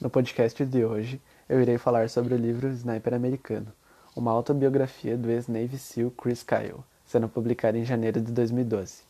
No 0.00 0.10
podcast 0.10 0.64
de 0.64 0.84
hoje, 0.84 1.22
eu 1.48 1.62
irei 1.62 1.78
falar 1.78 2.10
sobre 2.10 2.34
o 2.34 2.36
livro 2.36 2.68
Sniper 2.68 3.14
Americano, 3.14 3.72
uma 4.14 4.32
autobiografia 4.32 5.16
do 5.16 5.30
ex-Navy 5.30 5.78
SEAL 5.78 6.10
Chris 6.10 6.42
Kyle, 6.42 6.82
sendo 7.06 7.28
publicada 7.28 7.78
em 7.78 7.84
janeiro 7.84 8.20
de 8.20 8.32
2012. 8.32 9.02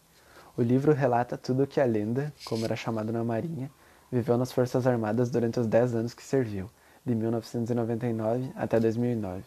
O 0.55 0.61
livro 0.63 0.93
relata 0.93 1.39
tudo 1.39 1.63
o 1.63 1.67
que 1.67 1.81
a 1.81 1.87
lenda, 1.87 2.31
como 2.45 2.67
era 2.67 2.77
chamado 2.77 3.11
na 3.11 3.25
Marinha, 3.25 3.71
viveu 4.13 4.37
nas 4.37 4.53
Forças 4.53 4.87
Armadas 4.87 5.31
durante 5.31 5.59
os 5.59 5.67
10 5.67 5.95
anos 5.95 6.13
que 6.13 6.23
serviu, 6.23 6.71
de 7.05 7.15
1999 7.15 8.53
até 8.55 8.79
2009. 8.79 9.43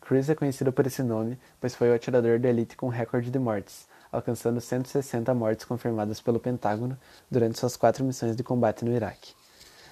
Chris 0.00 0.30
é 0.30 0.34
conhecido 0.34 0.72
por 0.72 0.86
esse 0.86 1.02
nome, 1.02 1.38
pois 1.60 1.74
foi 1.74 1.90
o 1.90 1.94
atirador 1.94 2.38
de 2.38 2.48
elite 2.48 2.78
com 2.78 2.88
recorde 2.88 3.30
de 3.30 3.38
mortes, 3.38 3.86
alcançando 4.10 4.58
160 4.58 5.34
mortes 5.34 5.66
confirmadas 5.66 6.18
pelo 6.18 6.40
Pentágono 6.40 6.98
durante 7.30 7.58
suas 7.58 7.76
quatro 7.76 8.02
missões 8.02 8.34
de 8.34 8.42
combate 8.42 8.86
no 8.86 8.92
Iraque. 8.92 9.37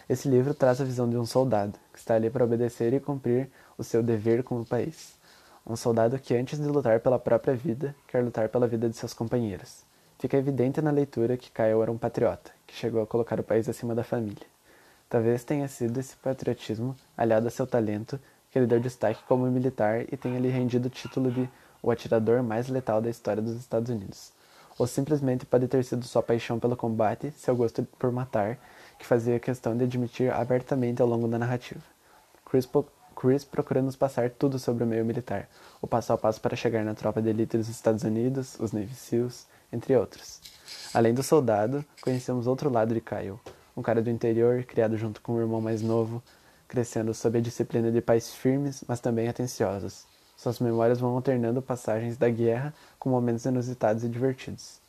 Esse 0.09 0.29
livro 0.29 0.55
traz 0.55 0.81
a 0.81 0.85
visão 0.85 1.11
de 1.11 1.17
um 1.17 1.27
soldado 1.27 1.77
que 1.93 1.99
está 1.99 2.15
ali 2.15 2.31
para 2.31 2.45
obedecer 2.45 2.93
e 2.93 3.01
cumprir 3.01 3.51
o 3.77 3.83
seu 3.83 4.05
dever 4.05 4.45
com 4.45 4.61
o 4.61 4.65
país. 4.65 5.17
Um 5.67 5.75
soldado 5.75 6.17
que, 6.17 6.33
antes 6.37 6.61
de 6.61 6.69
lutar 6.69 7.01
pela 7.01 7.19
própria 7.19 7.57
vida, 7.57 7.93
quer 8.07 8.23
lutar 8.23 8.49
pela 8.49 8.69
vida 8.69 8.89
de 8.89 8.97
seus 8.97 9.13
companheiros. 9.13 9.85
Fica 10.21 10.37
evidente 10.37 10.81
na 10.81 10.93
leitura 10.93 11.37
que 11.37 11.51
Kyle 11.51 11.83
era 11.83 11.91
um 11.91 11.99
patriota, 11.99 12.53
que 12.65 12.77
chegou 12.77 13.03
a 13.03 13.07
colocar 13.07 13.41
o 13.41 13.43
país 13.43 13.69
acima 13.69 13.97
da 13.97 14.05
família. 14.05 14.47
Talvez 15.09 15.43
tenha 15.43 15.67
sido 15.67 15.99
esse 15.99 16.15
patriotismo, 16.17 16.95
aliado 17.17 17.49
a 17.49 17.51
seu 17.51 17.67
talento, 17.67 18.17
que 18.53 18.61
lhe 18.61 18.67
deu 18.67 18.79
destaque 18.79 19.25
como 19.27 19.51
militar 19.51 20.03
e 20.03 20.17
tenha 20.17 20.39
lhe 20.39 20.49
rendido 20.49 20.87
o 20.87 20.91
título 20.91 21.33
de 21.33 21.49
o 21.83 21.91
atirador 21.91 22.45
mais 22.45 22.69
letal 22.69 23.03
da 23.03 23.11
história 23.11 23.43
dos 23.43 23.57
Estados 23.57 23.91
Unidos. 23.91 24.33
Ou 24.79 24.87
simplesmente 24.87 25.45
pode 25.45 25.67
ter 25.67 25.83
sido 25.85 26.05
sua 26.05 26.23
paixão 26.23 26.61
pelo 26.61 26.77
combate, 26.77 27.33
seu 27.33 27.57
gosto 27.57 27.83
por 27.99 28.13
matar 28.13 28.57
que 28.99 29.07
fazia 29.07 29.39
questão 29.39 29.77
de 29.77 29.85
admitir 29.85 30.33
abertamente 30.33 31.03
ao 31.03 31.09
longo 31.09 31.29
da 31.29 31.39
narrativa. 31.39 31.81
Chris, 32.45 32.69
Chris 33.15 33.45
procura 33.45 33.83
nos 33.83 33.97
passar 33.97 34.31
tudo 34.31 34.59
sobre 34.59 34.85
o 34.85 34.87
meio 34.87 35.05
militar, 35.05 35.49
o 35.81 35.87
passo 35.87 36.13
a 36.13 36.19
passo 36.19 36.41
para 36.41 36.57
chegar 36.57 36.85
na 36.85 36.95
tropa 36.95 37.23
de 37.23 37.31
elite 37.31 37.57
dos 37.57 37.69
Estados 37.69 38.05
Unidos, 38.05 38.59
os 38.61 38.73
Navy 38.73 38.95
SEALs, 38.95 39.47
entre 39.73 39.97
outros. 39.97 40.41
Além 40.93 41.15
do 41.15 41.23
soldado, 41.23 41.85
conhecemos 42.01 42.47
outro 42.47 42.71
lado 42.71 42.95
de 42.95 43.01
Kyle, 43.01 43.41
um 43.77 43.83
cara 43.83 44.03
do 44.03 44.11
interior, 44.11 44.65
criado 44.65 44.97
junto 44.97 45.21
com 45.21 45.35
o 45.35 45.41
irmão 45.41 45.61
mais 45.61 45.83
novo, 45.83 46.23
crescendo 46.69 47.15
sob 47.15 47.39
a 47.39 47.41
disciplina 47.41 47.91
de 47.91 48.01
pais 48.01 48.35
firmes, 48.35 48.85
mas 48.87 49.01
também 49.01 49.29
atenciosos. 49.29 50.07
Suas 50.37 50.59
memórias 50.61 51.01
vão 51.01 51.15
alternando 51.15 51.63
passagens 51.63 52.17
da 52.17 52.29
guerra 52.29 52.75
com 52.99 53.09
momentos 53.09 53.45
inusitados 53.45 54.05
e 54.05 54.09
divertidos. 54.09 54.81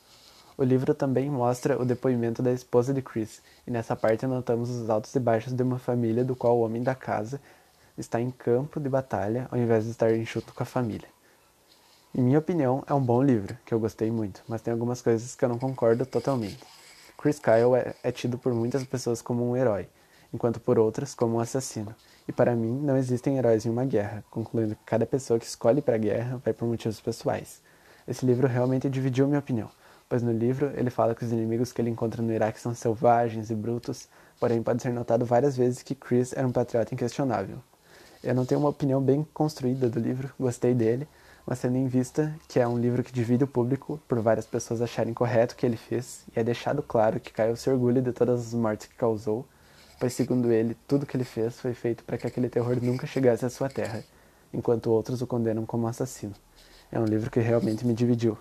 O 0.59 0.63
livro 0.63 0.95
também 0.95 1.29
mostra 1.29 1.79
o 1.79 1.85
depoimento 1.85 2.41
da 2.41 2.51
esposa 2.51 2.91
de 2.91 2.99
Chris, 2.99 3.43
e 3.67 3.69
nessa 3.69 3.95
parte 3.95 4.25
notamos 4.25 4.71
os 4.71 4.89
altos 4.89 5.13
e 5.13 5.19
baixos 5.19 5.53
de 5.53 5.61
uma 5.61 5.77
família 5.77 6.25
do 6.25 6.35
qual 6.35 6.57
o 6.57 6.61
homem 6.61 6.81
da 6.81 6.95
casa 6.95 7.39
está 7.95 8.19
em 8.19 8.31
campo 8.31 8.79
de 8.79 8.89
batalha 8.89 9.47
ao 9.51 9.59
invés 9.59 9.83
de 9.83 9.91
estar 9.91 10.11
enxuto 10.11 10.55
com 10.55 10.63
a 10.63 10.65
família. 10.65 11.07
Em 12.15 12.23
minha 12.23 12.39
opinião, 12.39 12.83
é 12.87 12.93
um 12.95 12.99
bom 12.99 13.21
livro, 13.21 13.55
que 13.63 13.71
eu 13.71 13.79
gostei 13.79 14.09
muito, 14.09 14.41
mas 14.47 14.59
tem 14.59 14.71
algumas 14.71 14.99
coisas 14.99 15.35
que 15.35 15.45
eu 15.45 15.49
não 15.49 15.59
concordo 15.59 16.07
totalmente. 16.07 16.57
Chris 17.19 17.37
Kyle 17.37 17.75
é, 17.75 17.93
é 18.01 18.11
tido 18.11 18.39
por 18.39 18.51
muitas 18.51 18.83
pessoas 18.83 19.21
como 19.21 19.47
um 19.47 19.55
herói, 19.55 19.87
enquanto 20.33 20.59
por 20.59 20.79
outras 20.79 21.13
como 21.13 21.35
um 21.35 21.39
assassino. 21.39 21.93
E 22.27 22.31
para 22.31 22.55
mim, 22.55 22.79
não 22.81 22.97
existem 22.97 23.37
heróis 23.37 23.63
em 23.63 23.69
uma 23.69 23.85
guerra, 23.85 24.23
concluindo 24.31 24.73
que 24.73 24.83
cada 24.87 25.05
pessoa 25.05 25.39
que 25.39 25.45
escolhe 25.45 25.83
para 25.83 25.93
a 25.93 25.99
guerra 25.99 26.41
vai 26.43 26.51
por 26.51 26.67
motivos 26.67 26.99
pessoais. 26.99 27.61
Esse 28.07 28.25
livro 28.25 28.47
realmente 28.47 28.89
dividiu 28.89 29.27
minha 29.27 29.37
opinião 29.37 29.69
pois 30.09 30.23
no 30.23 30.31
livro 30.31 30.71
ele 30.75 30.89
fala 30.89 31.13
que 31.13 31.23
os 31.23 31.31
inimigos 31.31 31.71
que 31.71 31.81
ele 31.81 31.89
encontra 31.89 32.21
no 32.21 32.31
Iraque 32.33 32.59
são 32.59 32.73
selvagens 32.73 33.49
e 33.49 33.55
brutos, 33.55 34.07
porém 34.39 34.63
pode 34.63 34.81
ser 34.81 34.93
notado 34.93 35.25
várias 35.25 35.57
vezes 35.57 35.83
que 35.83 35.95
Chris 35.95 36.33
era 36.33 36.47
um 36.47 36.51
patriota 36.51 36.93
inquestionável. 36.93 37.57
Eu 38.23 38.33
não 38.33 38.45
tenho 38.45 38.59
uma 38.59 38.69
opinião 38.69 39.01
bem 39.01 39.25
construída 39.33 39.89
do 39.89 39.99
livro, 39.99 40.31
gostei 40.39 40.73
dele, 40.73 41.07
mas 41.45 41.59
tendo 41.59 41.77
em 41.77 41.87
vista 41.87 42.35
que 42.47 42.59
é 42.59 42.67
um 42.67 42.77
livro 42.77 43.03
que 43.03 43.11
divide 43.11 43.43
o 43.43 43.47
público 43.47 43.99
por 44.07 44.19
várias 44.19 44.45
pessoas 44.45 44.81
acharem 44.81 45.13
correto 45.13 45.53
o 45.53 45.57
que 45.57 45.65
ele 45.65 45.77
fez, 45.77 46.25
e 46.35 46.39
é 46.39 46.43
deixado 46.43 46.81
claro 46.83 47.19
que 47.19 47.31
Caio 47.31 47.55
se 47.55 47.69
orgulha 47.69 48.01
de 48.01 48.11
todas 48.11 48.47
as 48.47 48.53
mortes 48.53 48.87
que 48.87 48.95
causou, 48.95 49.45
pois 49.99 50.13
segundo 50.13 50.51
ele, 50.51 50.75
tudo 50.87 51.05
que 51.05 51.15
ele 51.15 51.23
fez 51.23 51.59
foi 51.59 51.73
feito 51.73 52.03
para 52.03 52.17
que 52.17 52.27
aquele 52.27 52.49
terror 52.49 52.77
nunca 52.81 53.07
chegasse 53.07 53.45
à 53.45 53.49
sua 53.49 53.69
terra, 53.69 54.03
enquanto 54.53 54.91
outros 54.91 55.21
o 55.21 55.27
condenam 55.27 55.65
como 55.65 55.87
assassino. 55.87 56.33
É 56.91 56.99
um 56.99 57.05
livro 57.05 57.29
que 57.29 57.39
realmente 57.39 57.85
me 57.85 57.93
dividiu. 57.93 58.37